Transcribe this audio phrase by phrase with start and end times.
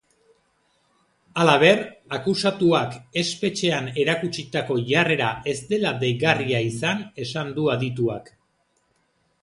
[1.41, 1.83] Halaber,
[2.19, 8.37] akusatuak espetxean erakutsitako jarrera ez dela deigarria izan esan du adituak.